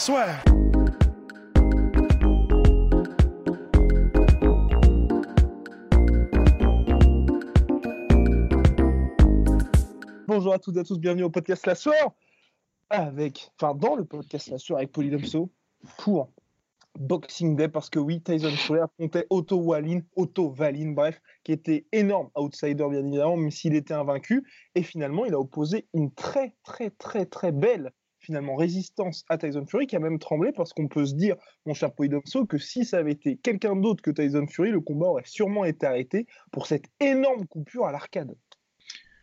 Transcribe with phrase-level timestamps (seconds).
[0.00, 0.22] Bonjour
[10.54, 12.14] à toutes et à tous, bienvenue au podcast La Soir
[12.88, 15.50] avec, enfin dans le podcast La Soir avec Polydomso
[15.98, 16.30] pour
[16.98, 21.84] Boxing Day parce que oui, Tyson Fury affrontait Otto Wallin, Otto Wallin, bref, qui était
[21.92, 24.50] énorme outsider bien évidemment, même s'il était invaincu.
[24.74, 29.66] Et finalement, il a opposé une très très très très belle finalement résistance à Tyson
[29.66, 32.84] Fury qui a même tremblé parce qu'on peut se dire, mon cher Polydomso, que si
[32.84, 36.66] ça avait été quelqu'un d'autre que Tyson Fury, le combat aurait sûrement été arrêté pour
[36.66, 38.34] cette énorme coupure à l'arcade.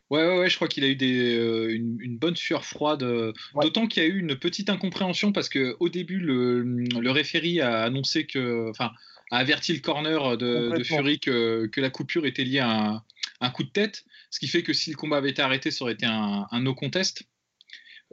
[0.09, 3.03] Ouais, ouais, ouais, je crois qu'il a eu des, euh, une, une bonne sueur froide.
[3.03, 3.65] euh, Ouais.
[3.65, 7.59] D'autant qu'il y a eu une petite incompréhension parce que au début, le, le référé
[7.59, 8.91] a annoncé que, enfin,
[9.31, 10.81] a averti le corner de.
[10.85, 13.03] Fury que, que la coupure était liée à un,
[13.41, 15.83] un coup de tête, ce qui fait que si le combat avait été arrêté, ça
[15.83, 17.23] aurait été un, un no contest.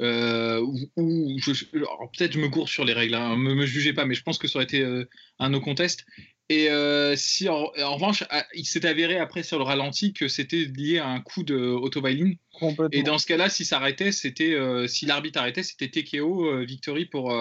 [0.01, 0.61] Euh,
[0.97, 4.23] ou peut-être je me gourre sur les règles, hein, me, me jugez pas, mais je
[4.23, 6.05] pense que ça aurait été euh, un no contest.
[6.49, 10.29] Et euh, si en, en revanche, ah, il s'est avéré après sur le ralenti que
[10.29, 12.33] c'était lié à un coup de Autobailin.
[12.53, 12.89] Complètement.
[12.93, 14.55] Et dans ce cas-là, si ça arrêtait, c'était
[14.87, 17.35] si l'arbitre arrêtait, c'était TKO victory pour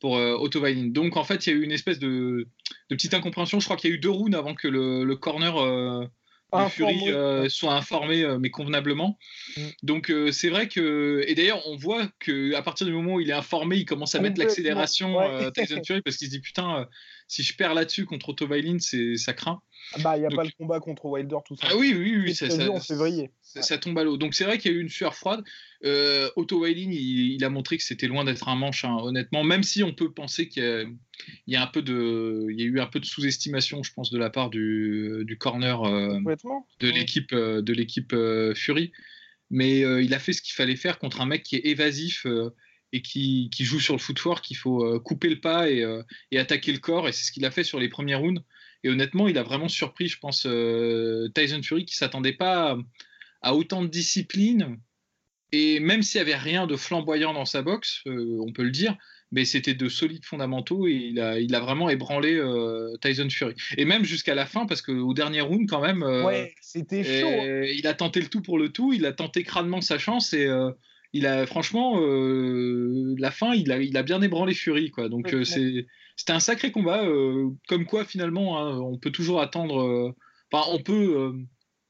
[0.00, 0.88] pour Wallin.
[0.88, 2.48] Donc en fait, il y a eu une espèce de,
[2.90, 3.58] de petite incompréhension.
[3.58, 5.54] Je crois qu'il y a eu deux rounds avant que le, le corner
[6.52, 6.98] de Informé.
[6.98, 9.18] Fury euh, soit informé, euh, mais convenablement.
[9.56, 9.60] Mm.
[9.82, 13.20] Donc euh, c'est vrai que et d'ailleurs on voit que à partir du moment où
[13.20, 15.44] il est informé, il commence à mettre l'accélération ouais.
[15.46, 16.84] euh, Tyson Fury parce qu'il se dit putain, euh,
[17.30, 18.48] si je perds là-dessus contre Otto
[18.80, 19.62] c'est ça craint.
[20.02, 21.68] Bah, il n'y a Donc- pas le combat contre Wilder, tout ça.
[21.70, 23.30] Ah oui, oui, oui, C'est ça, ça- en février.
[23.40, 24.16] ça, ça tombe à l'eau.
[24.16, 25.44] Donc c'est vrai qu'il y a eu une sueur froide.
[25.84, 29.44] Euh, Otto il, il a montré que c'était loin d'être un manche, hein, honnêtement.
[29.44, 32.58] Même si on peut penser qu'il y a, il y a un peu de, il
[32.60, 35.84] y a eu un peu de sous-estimation, je pense, de la part du, du corner
[35.84, 36.66] euh, Complètement.
[36.80, 38.90] de l'équipe euh, de l'équipe euh, Fury.
[39.50, 42.26] Mais euh, il a fait ce qu'il fallait faire contre un mec qui est évasif
[42.26, 42.50] euh,
[42.92, 44.50] et qui, qui joue sur le footwork.
[44.50, 47.08] Il faut euh, couper le pas et, euh, et attaquer le corps.
[47.08, 48.42] Et c'est ce qu'il a fait sur les premiers rounds.
[48.82, 52.78] Et honnêtement, il a vraiment surpris, je pense, euh, Tyson Fury qui s'attendait pas à,
[53.42, 54.78] à autant de discipline.
[55.52, 58.96] Et même s'il n'y avait rien de flamboyant dans sa boxe, on peut le dire,
[59.32, 63.54] mais c'était de solides fondamentaux et il a, il a vraiment ébranlé euh, Tyson Fury.
[63.76, 67.26] Et même jusqu'à la fin, parce qu'au dernier round, quand même, euh, Ouais, c'était chaud.
[67.28, 67.62] hein.
[67.74, 70.48] il a tenté le tout pour le tout, il a tenté crânement sa chance et
[71.12, 75.08] il a franchement euh, la fin, il a, il a bien ébranlé Fury quoi.
[75.08, 77.04] Donc euh, c'est c'était un sacré combat.
[77.04, 80.14] euh, comme quoi finalement, hein, on peut toujours attendre.
[80.52, 81.32] Enfin, on peut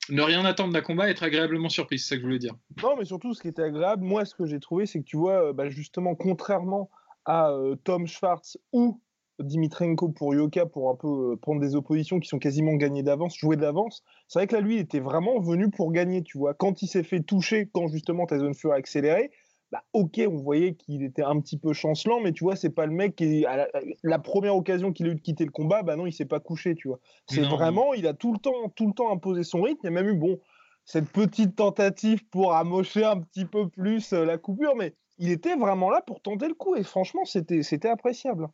[0.09, 1.99] ne rien attendre d'un combat, et être agréablement surpris.
[1.99, 2.55] C'est ça que je voulais dire.
[2.83, 5.17] Non, mais surtout, ce qui était agréable, moi, ce que j'ai trouvé, c'est que tu
[5.17, 6.91] vois, bah, justement, contrairement
[7.25, 9.01] à euh, Tom Schwartz ou
[9.43, 13.37] Dimitrenko pour Yoka, pour un peu euh, prendre des oppositions qui sont quasiment gagnées d'avance,
[13.37, 16.55] jouées d'avance, c'est vrai que là, lui, il était vraiment venu pour gagner, tu vois.
[16.55, 19.31] Quand il s'est fait toucher, quand justement Tyson Fury a accéléré,
[19.73, 22.87] bah, ok, on voyait qu'il était un petit peu chancelant, mais tu vois, c'est pas
[22.87, 23.69] le mec qui, à la,
[24.03, 26.41] la première occasion qu'il a eu de quitter le combat, bah non, il s'est pas
[26.41, 26.99] couché, tu vois.
[27.29, 29.81] C'est vraiment, il a tout le temps, tout le temps imposé son rythme.
[29.85, 30.41] Il y a même eu, bon,
[30.85, 35.55] cette petite tentative pour amocher un petit peu plus euh, la coupure, mais il était
[35.55, 38.49] vraiment là pour tenter le coup et franchement, c'était c'était appréciable.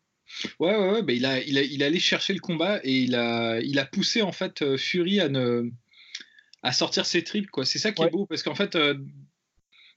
[0.59, 3.15] Ouais, ouais, ouais, bah, il, a, il, a, il allé chercher le combat et il
[3.15, 5.71] a, il a poussé en fait euh, Fury à, ne,
[6.63, 7.51] à sortir ses tripes.
[7.51, 7.65] quoi.
[7.65, 8.09] C'est ça qui Ouais.
[8.09, 8.95] est beau parce qu'en fait, euh,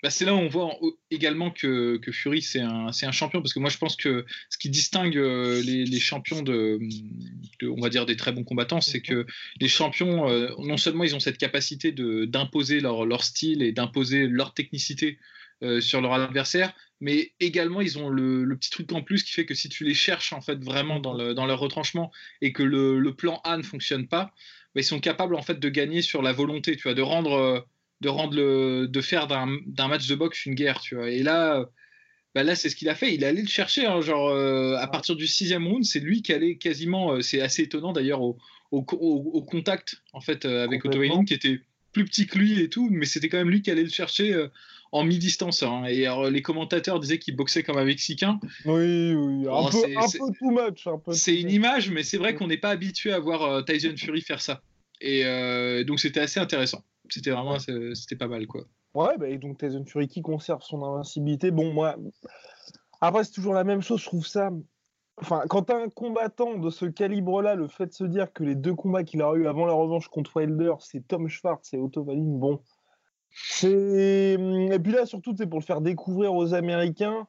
[0.02, 0.80] bah, c'est là où on voit en-
[1.12, 4.26] également que, que Fury c'est un, c'est un champion parce que moi je pense que
[4.50, 6.80] ce qui distingue euh, les, les champions de,
[7.60, 9.26] de- on va dire des très bons combattants, c'est que
[9.60, 13.74] les champions, euh, non seulement ils ont cette capacité de- d'imposer leur, leur style et
[13.74, 15.18] d'imposer leur technicité
[15.64, 19.32] euh, sur leur adversaire, mais également ils ont le, le petit truc en plus qui
[19.34, 22.12] fait que si tu les cherches en fait vraiment dans, le- dans leur retranchement
[22.42, 24.26] et que le, le plan A ne fonctionne pas,
[24.76, 27.34] bah, ils sont capables en fait de gagner sur la volonté, tu vois, de rendre,
[27.34, 27.60] euh,
[28.02, 29.48] de rendre le, de faire d'un
[29.88, 31.10] match de boxe une guerre, tu vois.
[31.10, 31.66] Et là,
[32.36, 33.14] bah là c'est ce qu'il a fait.
[33.14, 36.22] Il est allé le chercher, hein, genre euh, à partir du sixième round, c'est lui
[36.22, 37.14] qui allait quasiment.
[37.14, 38.38] euh, c'est assez étonnant d'ailleurs au,
[38.72, 40.86] au, au- au contact en fait euh, avec
[41.26, 41.60] qui était
[41.92, 44.34] plus petit que lui et tout, mais c'était quand même lui qui allait le chercher
[44.92, 45.64] en mi-distance.
[45.64, 45.84] hein.
[45.88, 48.40] Et alors, les commentateurs disaient qu'il boxait comme un Mexicain.
[48.66, 50.88] Oui, oui, un, Oh, peu, un too much.
[50.88, 53.62] un peu C'est une image, mais c'est vrai qu'on n'est pas habitué à voir euh,
[53.62, 54.62] Tyson Fury faire ça.
[55.02, 56.84] Et euh, donc c'était assez intéressant.
[57.10, 58.66] C'était vraiment, c'était pas mal quoi.
[58.94, 61.52] Ouais, bah, et donc Tyson Fury qui conserve son invincibilité.
[61.52, 61.96] Bon, moi,
[63.02, 64.02] après, c'est toujours la même chose.
[64.02, 64.50] Je trouve ça.
[65.22, 68.74] Enfin, quand un combattant de ce calibre-là, le fait de se dire que les deux
[68.74, 72.24] combats qu'il a eu avant la revanche contre Wilder, c'est Tom Schwartz et Otto Wallin,
[72.40, 72.62] bon.
[73.32, 74.38] C'est.
[74.72, 77.28] Et puis là, surtout, c'est pour le faire découvrir aux Américains.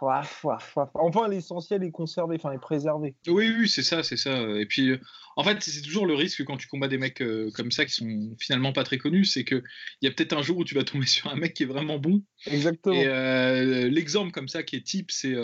[0.00, 3.14] Enfin, l'essentiel est conservé, enfin, est préservé.
[3.26, 4.36] Oui, oui, c'est ça, c'est ça.
[4.58, 5.00] Et puis, euh,
[5.36, 7.92] en fait, c'est toujours le risque quand tu combats des mecs euh, comme ça qui
[7.92, 9.62] sont finalement pas très connus, c'est qu'il
[10.02, 11.98] y a peut-être un jour où tu vas tomber sur un mec qui est vraiment
[11.98, 12.22] bon.
[12.46, 12.94] Exactement.
[12.94, 15.34] Et euh, l'exemple comme ça qui est type, c'est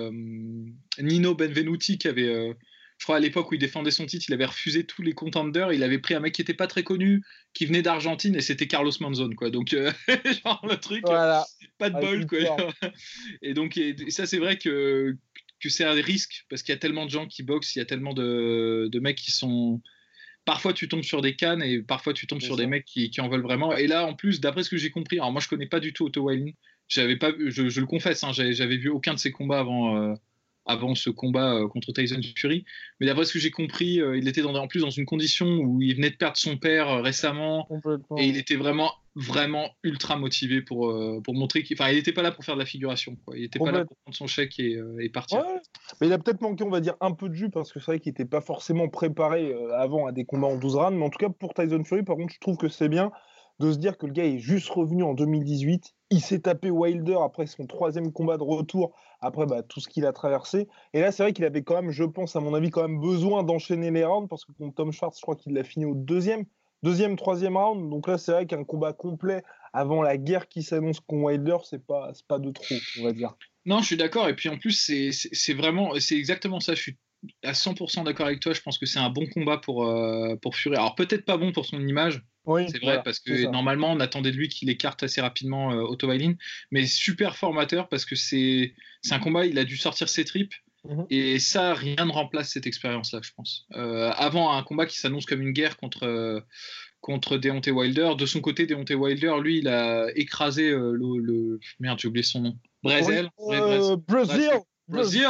[0.98, 2.54] Nino Benvenuti qui avait
[3.02, 5.72] je crois à l'époque où il défendait son titre, il avait refusé tous les contenders.
[5.72, 8.68] Il avait pris un mec qui était pas très connu, qui venait d'Argentine, et c'était
[8.68, 9.50] Carlos Manzon, quoi.
[9.50, 9.90] Donc, euh,
[10.44, 11.44] genre le truc, pas
[11.90, 12.38] de bol, quoi.
[13.42, 13.76] et donc,
[14.06, 15.16] ça, c'est vrai que,
[15.58, 17.82] que c'est un risque, parce qu'il y a tellement de gens qui boxent, il y
[17.82, 19.82] a tellement de, de, mecs qui sont.
[20.44, 23.20] Parfois, tu tombes sur des cannes, et parfois, tu tombes sur des mecs qui, qui,
[23.20, 23.76] en veulent vraiment.
[23.76, 25.92] Et là, en plus, d'après ce que j'ai compris, alors moi, je connais pas du
[25.92, 26.54] tout Otto Wilding.
[26.86, 29.96] J'avais pas, je, je, le confesse, hein, j'avais vu aucun de ses combats avant.
[29.96, 30.14] Euh,
[30.66, 32.64] avant ce combat euh, contre Tyson Fury.
[33.00, 35.46] Mais d'après ce que j'ai compris, euh, il était dans, en plus dans une condition
[35.46, 37.68] où il venait de perdre son père euh, récemment
[38.16, 40.90] et il était vraiment vraiment ultra motivé pour,
[41.22, 43.14] pour montrer qu'il enfin, il n'était pas là pour faire de la figuration.
[43.26, 43.36] Quoi.
[43.36, 45.42] Il n'était pas là pour prendre son chèque et, et partir.
[46.00, 47.90] Mais il a peut-être manqué, on va dire, un peu de jus parce que c'est
[47.90, 50.96] vrai qu'il n'était pas forcément préparé avant à des combats en 12 rounds.
[50.96, 53.12] Mais en tout cas, pour Tyson Fury, par contre, je trouve que c'est bien
[53.60, 55.94] de se dire que le gars est juste revenu en 2018.
[56.12, 60.04] Il s'est tapé Wilder après son troisième combat de retour, après bah, tout ce qu'il
[60.04, 60.68] a traversé.
[60.92, 63.00] Et là, c'est vrai qu'il avait quand même, je pense, à mon avis, quand même
[63.00, 65.94] besoin d'enchaîner les rounds, parce que contre Tom Schwartz, je crois qu'il l'a fini au
[65.94, 66.44] deuxième,
[66.82, 67.88] deuxième, troisième round.
[67.88, 69.42] Donc là, c'est vrai qu'un combat complet
[69.72, 73.34] avant la guerre qui s'annonce contre Wilder, c'est pas, pas de trop, on va dire.
[73.64, 74.28] Non, je suis d'accord.
[74.28, 76.74] Et puis en plus, c'est vraiment, c'est exactement ça.
[76.74, 76.98] Je suis
[77.42, 78.52] à 100% d'accord avec toi.
[78.52, 80.76] Je pense que c'est un bon combat pour, euh, pour Fury.
[80.76, 84.36] Alors peut-être pas bon pour son image, c'est vrai, parce que normalement, on attendait de
[84.36, 86.08] lui qu'il écarte assez rapidement euh, Otto
[86.70, 88.74] mais super formateur parce que c'est
[89.10, 90.54] un combat, il a dû sortir ses tripes.
[90.84, 91.06] Mhm.
[91.10, 93.66] Et ça, rien ne remplace cette expérience-là, je pense.
[93.74, 96.40] Euh, avant un combat qui s'annonce comme une guerre contre, euh,
[97.00, 102.00] contre Deontay Wilder, de son côté, Deontay Wilder, lui, il a écrasé euh, le, Merde,
[102.00, 102.58] j'ai oublié son nom.
[102.82, 103.28] Brésil.
[103.38, 104.50] Brésil.
[104.88, 105.28] Brésil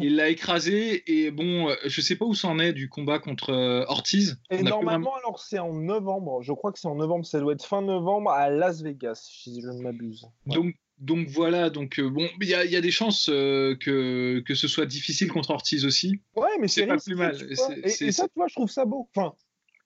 [0.00, 3.50] il l'a écrasé et bon, euh, je sais pas où c'en est du combat contre
[3.50, 4.38] euh, Ortiz.
[4.50, 6.42] Et normalement, alors c'est en novembre.
[6.42, 7.24] Je crois que c'est en novembre.
[7.26, 10.26] Ça doit être fin novembre à Las Vegas, si je ne m'abuse.
[10.46, 14.86] Donc donc voilà, donc euh, bon, il y, a des chances que, que ce soit
[14.86, 16.20] difficile contre Ortiz aussi.
[16.36, 17.36] Ouais, mais c'est pas plus mal.
[17.82, 19.08] Et, ça, tu vois, je trouve ça beau.
[19.14, 19.34] Enfin,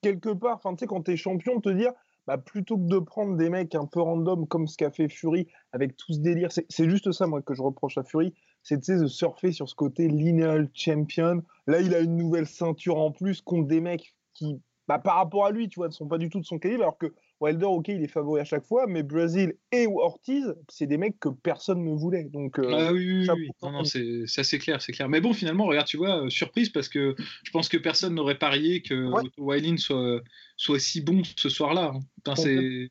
[0.03, 1.93] quelque part, enfin, tu sais, quand t'es champion, te dire,
[2.27, 5.47] bah, plutôt que de prendre des mecs un peu random comme ce qu'a fait Fury
[5.71, 9.07] avec tout ce délire, c'est juste ça, moi, que je reproche à Fury, c'est de
[9.07, 11.43] surfer sur ce côté lineal champion.
[11.67, 15.45] Là, il a une nouvelle ceinture en plus contre des mecs qui, bah, par rapport
[15.45, 17.65] à lui, tu vois, ne sont pas du tout de son calibre, alors que Wilder,
[17.65, 21.29] ok, il est favori à chaque fois, mais Brazil et Ortiz, c'est des mecs que
[21.29, 22.25] personne ne voulait.
[22.25, 23.49] Donc, euh, ah oui, oui, oui.
[23.61, 25.07] Non, non, c'est assez clair, c'est clair.
[25.07, 28.37] Mais bon, finalement, regarde, tu vois, euh, surprise parce que je pense que personne n'aurait
[28.37, 29.77] parié que ouais.
[29.77, 30.21] soit,
[30.57, 31.93] soit si bon ce soir-là.
[32.25, 32.35] Hein.
[32.35, 32.89] c'est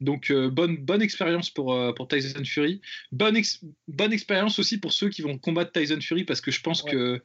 [0.00, 2.80] donc euh, bonne, bonne expérience pour, euh, pour Tyson Fury.
[3.12, 3.38] Bonne,
[3.88, 7.22] bonne expérience aussi pour ceux qui vont combattre Tyson Fury parce que je pense que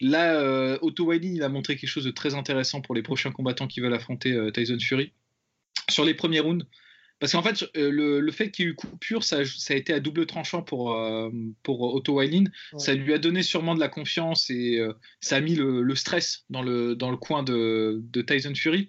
[0.00, 3.32] là, euh, Otto Wiley, il a montré quelque chose de très intéressant pour les prochains
[3.32, 5.12] combattants qui veulent affronter Tyson Fury.
[5.90, 6.64] Sur les premiers rounds,
[7.22, 9.92] parce qu'en fait, euh, le, fait qu'il y ait eu coupure, ça, ça, a été
[9.92, 11.30] à double tranchant pour, euh,
[11.62, 12.46] pour Otto Wylin.
[12.78, 16.44] Ça lui a donné sûrement de la confiance et euh, ça a mis le, stress
[16.50, 18.88] dans le, dans le coin de, de Tyson Fury.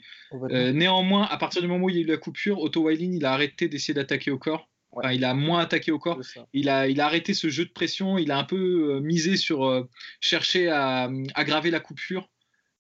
[0.49, 3.23] néanmoins, à partir du moment où il y a eu la coupure, Otto Wylin, il
[3.23, 4.67] a arrêté d'essayer d'attaquer au corps.
[5.11, 6.19] il a moins attaqué au corps.
[6.53, 8.17] Il a, il a arrêté ce jeu de pression.
[8.17, 9.87] Il a un peu misé sur
[10.21, 12.27] chercher à aggraver la coupure.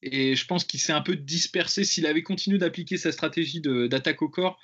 [0.01, 1.83] Et je pense qu'il s'est un peu dispersé.
[1.83, 4.59] S'il avait continué d'appliquer sa stratégie d'attaque au corps,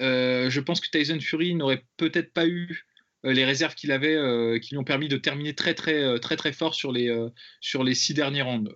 [0.00, 2.86] je pense que Tyson Fury n'aurait peut-être pas eu
[3.24, 6.36] euh, les réserves qu'il avait euh, qui lui ont permis de terminer très très très
[6.36, 7.10] très fort sur les
[7.60, 8.72] sur les six derniers rounds.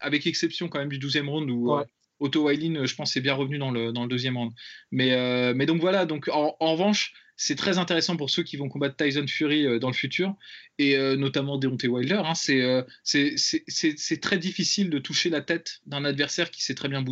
[0.00, 1.72] Avec exception quand même du 12e round où
[2.20, 4.52] Otto Wylin je pense est bien revenu dans le, dans le deuxième round.
[4.90, 8.96] Mais mais donc voilà donc en, revanche c'est très intéressant pour ceux qui vont combattre
[8.96, 10.36] Tyson Fury dans le futur
[10.78, 12.34] et notamment Deontay Wilder hein.
[12.34, 17.02] c'est très difficile de toucher la tête d'un adversaire qui sait très bien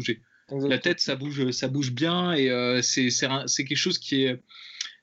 [0.52, 4.42] la tête, ça bouge, ça bouge bien et euh, c'est quelque chose qui est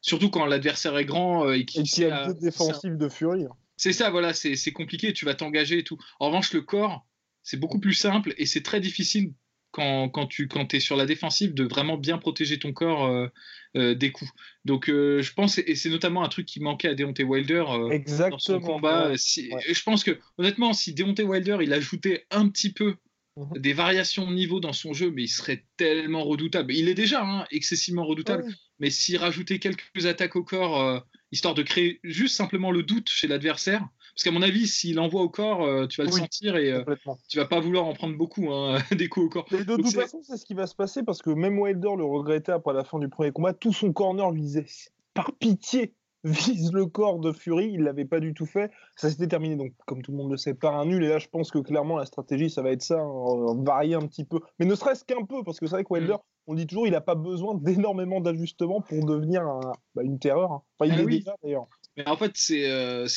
[0.02, 3.46] surtout quand l'adversaire est grand euh, et qui y a un peu défensif de furie.
[3.46, 3.56] Hein.
[3.76, 5.14] C'est ça, voilà, c'est compliqué.
[5.14, 5.98] Tu vas t'engager et tout.
[6.20, 7.06] En revanche, le corps,
[7.44, 9.34] c'est beaucoup plus simple et c'est très difficile
[9.72, 13.06] quand, quand tu quand es sur la défensive de vraiment bien protéger ton corps
[13.76, 14.32] euh, des coups.
[14.66, 17.66] Donc je pense, et c'est notamment un truc qui manquait à Deontay Wilder
[18.32, 19.14] dans son combat.
[19.14, 22.96] Je pense que honnêtement, si Deontay Wilder il ajoutait un petit peu
[23.38, 23.62] mhm.
[23.62, 26.74] des variations de niveau dans son jeu, mais il serait tellement redoutable.
[26.74, 28.44] Il est déjà hein, excessivement redoutable,
[28.80, 31.00] mais s'il rajoutait quelques attaques au corps, euh,
[31.32, 35.22] histoire de créer juste simplement le doute chez l'adversaire, parce qu'à mon avis, s'il envoie
[35.22, 36.84] au corps, euh, tu vas le sentir et euh,
[37.30, 39.48] tu vas pas vouloir en prendre beaucoup hein, des coups au corps.
[39.52, 42.52] de toute façon, c'est ce qui va se passer parce que même Wilder le regrettait
[42.52, 43.54] après la fin du premier combat.
[43.54, 44.66] Tout son corner lui disait
[45.14, 45.94] par pitié,
[46.24, 47.72] vise le corps de Fury.
[47.74, 48.72] Il l'avait pas du tout fait.
[48.96, 51.04] Ça s'était terminé, donc, comme tout le monde le sait, par un nul.
[51.04, 54.06] Et là, je pense que clairement, la stratégie, ça va être ça, hein, varier un
[54.08, 54.40] petit peu.
[54.60, 56.18] Mais ne serait-ce qu'un peu, parce que c'est vrai que Wilder, mm.
[56.48, 59.44] on dit toujours, il n'a pas besoin d'énormément d'ajustements pour devenir
[59.96, 60.52] bah, une terreur.
[60.52, 60.62] Hein.
[60.80, 61.68] Enfin, il ah est déjà d'ailleurs.
[61.96, 63.08] Mais en fait, c'est euh,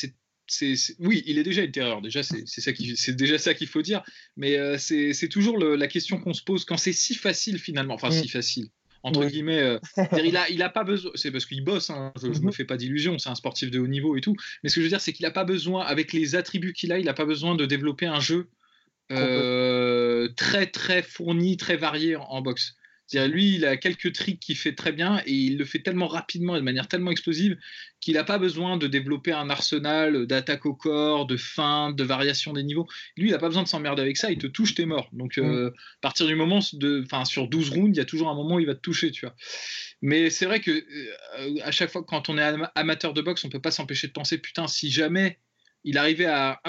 [0.99, 2.01] oui, il est déjà une terreur.
[2.01, 4.03] Déjà, c'est ça c'est déjà ça qu'il faut dire.
[4.35, 7.93] Mais euh, c'est toujours la question qu'on se pose quand c'est si facile finalement.
[7.93, 8.29] Enfin, si mm.
[8.29, 8.69] facile
[9.03, 9.59] entre guillemets.
[9.59, 9.79] Euh,
[10.23, 11.11] il a, il a pas besoin.
[11.15, 11.89] C'est parce qu'il bosse.
[11.89, 12.51] Hein, je, ne me mm-hmm.
[12.53, 13.17] fais pas d'illusions.
[13.17, 14.35] C'est un sportif de haut niveau et tout.
[14.63, 16.91] Mais ce que je veux dire, c'est qu'il a pas besoin, avec les attributs qu'il
[16.91, 18.47] a, il a pas besoin de développer un jeu
[19.11, 22.75] euh, très très fourni, très varié en boxe
[23.13, 26.55] lui, il a quelques tricks qu'il fait très bien et il le fait tellement rapidement
[26.55, 27.57] et de manière tellement explosive
[27.99, 32.51] qu'il n'a pas besoin de développer un arsenal d'attaque au corps, de feinte, de variation
[32.53, 32.87] des niveaux.
[33.15, 35.07] Lui, il n'a pas besoin de s'emmerder avec ça, il te touche, t'es mort.
[35.13, 35.73] Donc, euh, mm.
[35.73, 38.59] à partir du moment, de, sur 12 rounds, il y a toujours un moment où
[38.59, 39.35] il va te toucher, tu vois.
[40.01, 43.49] Mais c'est vrai que euh, à chaque fois, quand on est amateur de boxe, on
[43.49, 45.39] peut pas s'empêcher de penser, putain, si jamais
[45.83, 46.59] il arrivait à,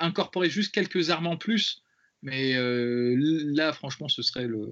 [0.00, 1.82] incorporer juste quelques armes en plus,
[2.22, 4.66] mais euh, là, franchement, ce serait le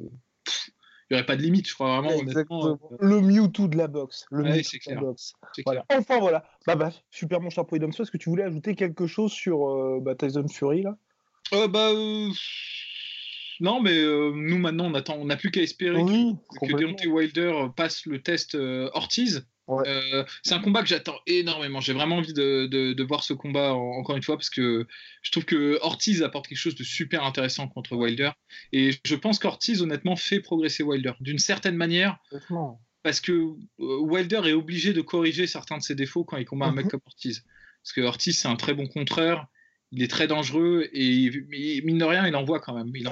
[1.12, 2.10] n'y aurait pas de limite, je crois vraiment.
[2.10, 4.26] Euh, le Mewtwo de la boxe.
[4.30, 5.34] Le Mewtwo de la boxe.
[5.90, 6.44] Enfin voilà.
[6.66, 10.00] Bah, bah, super mon cher Poidomso, est-ce que tu voulais ajouter quelque chose sur euh,
[10.00, 10.96] bah, Tyson Fury là?
[11.52, 11.90] Euh, Bah.
[13.60, 17.66] Non, mais nous maintenant on attend, on n'a plus qu'à espérer que, que Deontay Wilder
[17.76, 19.46] passe le test Ortiz
[19.80, 21.80] euh, c'est un combat que j'attends énormément.
[21.80, 24.86] J'ai vraiment envie de, voir ce combat encore une fois parce que
[25.22, 28.30] je trouve que Ortiz apporte quelque chose de super intéressant contre Wilder.
[28.72, 32.18] Et je pense qu'Ortiz, honnêtement, fait progresser Wilder d'une certaine manière.
[33.02, 36.66] Parce que euh, Wilder est obligé de corriger certains de ses défauts quand il combat
[36.66, 36.90] un mec mhm.
[36.92, 37.44] comme Ortiz.
[37.82, 39.48] Parce que Ortiz, c'est un très bon contreur
[39.92, 41.30] il est très dangereux et
[41.84, 42.90] mine de rien, il envoie quand même.
[42.94, 43.06] Il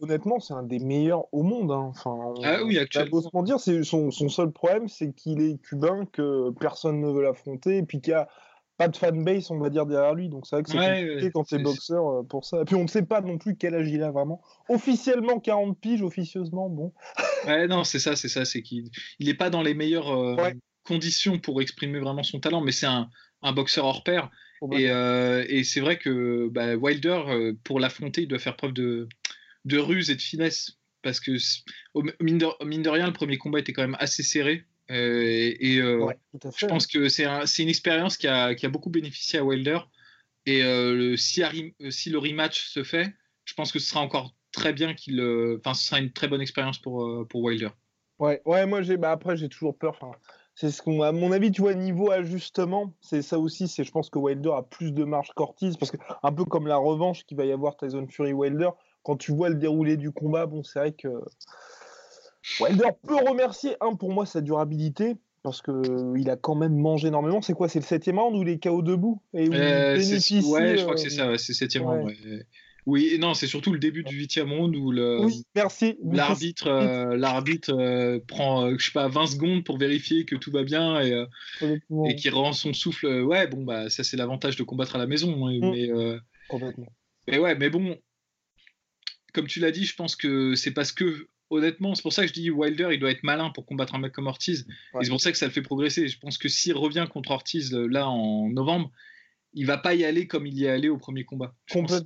[0.00, 1.70] honnêtement, c'est un des meilleurs au monde.
[1.70, 1.90] Hein.
[1.90, 3.42] Enfin, ah oui, actuellement.
[3.42, 7.82] dire, c'est son, seul problème, c'est qu'il est cubain, que personne ne veut l'affronter, et
[7.82, 8.28] puis qu'il n'y a
[8.78, 10.30] pas de fanbase, on va dire, derrière lui.
[10.30, 12.62] Donc c'est vrai que c'est compliqué quand c'est boxeur euh, pour ça.
[12.62, 14.40] Et puis on ne sait pas non plus quel âge il a vraiment.
[14.70, 16.94] Officiellement 40 piges, officieusement, bon.
[17.46, 18.88] ouais, non, c'est ça, c'est ça, c'est qu'il
[19.20, 20.36] n'est pas dans les meilleures euh,
[20.84, 23.10] conditions pour exprimer vraiment son talent, mais c'est un,
[23.42, 24.30] un boxeur hors pair.
[24.62, 29.08] Euh, et, c'est vrai que bah, Wilder, euh, pour l'affronter, il doit faire preuve de,
[29.64, 30.78] de ruse et de finesse.
[31.02, 31.32] Parce que,
[32.20, 34.64] mine de, rien, le premier combat était quand même assez serré.
[34.90, 37.24] Euh, et je pense que c'est
[37.62, 39.78] une expérience qui a, qui a, beaucoup bénéficié à Wilder.
[40.46, 41.42] Et le, si,
[41.90, 45.20] si, le rematch se fait, je pense que ce sera encore très bien qu'il.
[45.58, 47.70] Enfin, ce sera une très bonne expérience pour, pour Wilder.
[48.18, 49.98] Ouais, ouais moi, j'ai, bah, après, j'ai toujours peur
[50.60, 53.68] c'est ce qu'on, à mon avis, tu vois, niveau ajustement, c'est ça aussi.
[53.68, 56.66] C'est, je pense que Wilder a plus de marge qu'Ortiz parce que un peu comme
[56.66, 58.70] la revanche qu'il va y avoir Tyson Fury Wilder,
[59.04, 61.22] quand tu vois le déroulé du combat, bon, c'est vrai que
[62.58, 67.06] Wilder peut remercier un pour moi sa durabilité parce que il a quand même mangé
[67.06, 67.40] énormément.
[67.40, 69.94] C'est quoi C'est le septième round ou les KO debout et euh,
[70.42, 71.30] Ouais, je crois que c'est ça.
[71.38, 72.12] c'est c'est septième round.
[72.86, 75.20] Oui, non, c'est surtout le début du huitième round où le,
[75.54, 75.98] merci.
[76.02, 80.50] l'arbitre, euh, l'arbitre euh, prend, euh, je sais pas, 20 secondes pour vérifier que tout
[80.50, 81.24] va bien et,
[81.60, 83.06] et qui rend son souffle.
[83.06, 85.46] Ouais, bon, bah, ça, c'est l'avantage de combattre à la maison.
[85.46, 85.70] Hein, mm.
[85.70, 85.90] Mais,
[87.26, 87.98] mais ouais, mais bon,
[89.34, 92.28] comme tu l'as dit, je pense que c'est parce que, honnêtement, c'est pour ça que
[92.28, 94.66] je dis Wilder, il doit être malin pour combattre un mec comme Ortiz.
[94.98, 96.08] Et c'est pour ça que ça le fait progresser.
[96.08, 98.90] Je pense que s'il revient contre Ortiz là en novembre,
[99.54, 101.54] il va pas y aller comme il y est allé au premier combat.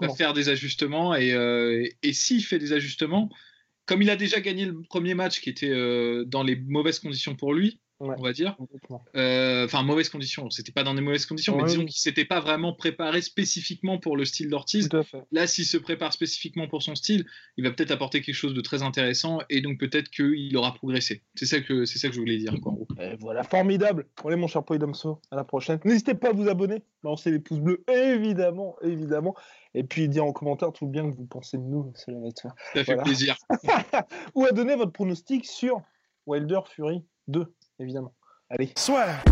[0.02, 3.30] Il va faire des ajustements et, euh, et s'il fait des ajustements,
[3.86, 7.34] comme il a déjà gagné le premier match qui était euh, dans les mauvaises conditions
[7.34, 8.56] pour lui, on va dire.
[9.16, 10.50] Euh, enfin, mauvaises conditions.
[10.50, 14.16] C'était pas dans des mauvaises conditions, mais disons qu'il s'était pas vraiment préparé spécifiquement pour
[14.16, 14.88] le style d'Ortiz.
[15.30, 18.60] Là, s'il se prépare spécifiquement pour son style, il va peut-être apporter quelque chose de
[18.60, 21.22] très intéressant et donc peut-être qu'il aura progressé.
[21.34, 22.54] C'est ça que c'est ça que je voulais dire.
[22.60, 22.74] Quoi,
[23.20, 24.06] voilà, formidable.
[24.24, 25.78] Allez, mon cher Poidomso, à la prochaine.
[25.84, 29.34] N'hésitez pas à vous abonner, lancer les pouces bleus, évidemment, évidemment.
[29.74, 32.28] Et puis dire en commentaire tout le bien que vous pensez de nous, cela va
[32.28, 32.46] être.
[32.74, 33.36] Ça fait plaisir.
[34.34, 35.80] Ou à donner votre pronostic sur
[36.26, 38.14] Wilder Fury 2 évidemment.
[38.50, 38.72] Allez.
[38.76, 39.22] Soit.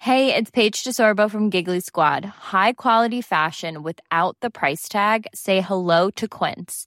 [0.00, 2.24] Hey, it's Paige DeSorbo from Giggly Squad.
[2.24, 5.26] High quality fashion without the price tag.
[5.34, 6.86] Say hello to Quince.